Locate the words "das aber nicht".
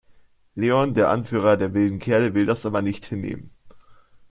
2.47-3.05